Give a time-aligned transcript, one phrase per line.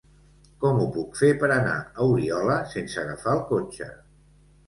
[0.61, 3.91] Com ho puc fer per anar a Oriola sense agafar el cotxe?